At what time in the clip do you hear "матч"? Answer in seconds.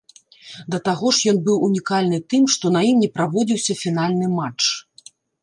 4.39-4.61